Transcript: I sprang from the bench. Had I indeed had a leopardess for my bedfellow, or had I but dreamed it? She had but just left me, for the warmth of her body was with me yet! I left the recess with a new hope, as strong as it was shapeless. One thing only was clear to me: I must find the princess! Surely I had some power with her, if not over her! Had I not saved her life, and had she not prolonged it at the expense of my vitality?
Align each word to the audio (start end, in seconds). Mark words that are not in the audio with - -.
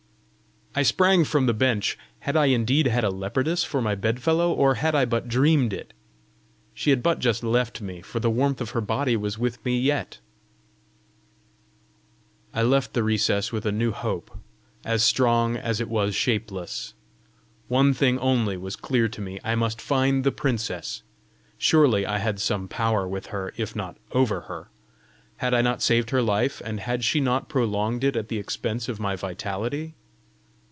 I 0.73 0.83
sprang 0.83 1.25
from 1.25 1.47
the 1.47 1.53
bench. 1.53 1.97
Had 2.19 2.37
I 2.37 2.45
indeed 2.45 2.87
had 2.87 3.03
a 3.03 3.09
leopardess 3.09 3.65
for 3.65 3.81
my 3.81 3.93
bedfellow, 3.93 4.53
or 4.53 4.75
had 4.75 4.95
I 4.95 5.03
but 5.03 5.27
dreamed 5.27 5.73
it? 5.73 5.91
She 6.73 6.91
had 6.91 7.03
but 7.03 7.19
just 7.19 7.43
left 7.43 7.81
me, 7.81 8.01
for 8.01 8.21
the 8.21 8.29
warmth 8.29 8.61
of 8.61 8.69
her 8.69 8.79
body 8.79 9.17
was 9.17 9.37
with 9.37 9.63
me 9.65 9.77
yet! 9.77 10.19
I 12.53 12.63
left 12.63 12.93
the 12.93 13.03
recess 13.03 13.51
with 13.51 13.65
a 13.65 13.73
new 13.73 13.91
hope, 13.91 14.37
as 14.85 15.03
strong 15.03 15.57
as 15.57 15.81
it 15.81 15.89
was 15.89 16.15
shapeless. 16.15 16.93
One 17.67 17.93
thing 17.93 18.17
only 18.19 18.55
was 18.55 18.77
clear 18.77 19.09
to 19.09 19.19
me: 19.19 19.41
I 19.43 19.55
must 19.55 19.81
find 19.81 20.23
the 20.23 20.31
princess! 20.31 21.03
Surely 21.57 22.05
I 22.05 22.19
had 22.19 22.39
some 22.39 22.69
power 22.69 23.05
with 23.05 23.25
her, 23.25 23.53
if 23.57 23.75
not 23.75 23.97
over 24.13 24.41
her! 24.43 24.69
Had 25.35 25.53
I 25.53 25.61
not 25.61 25.81
saved 25.81 26.11
her 26.11 26.21
life, 26.21 26.61
and 26.63 26.79
had 26.79 27.03
she 27.03 27.19
not 27.19 27.49
prolonged 27.49 28.05
it 28.05 28.15
at 28.15 28.29
the 28.29 28.39
expense 28.39 28.87
of 28.87 29.01
my 29.01 29.17
vitality? 29.17 29.95